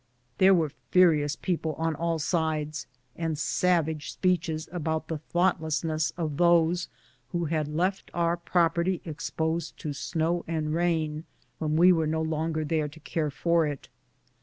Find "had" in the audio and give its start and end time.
7.45-7.67